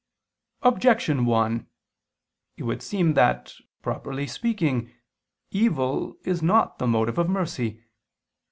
[0.63, 1.67] Objection 1:
[2.57, 3.53] It would seem that,
[3.83, 4.91] properly speaking,
[5.51, 7.83] evil is not the motive of mercy.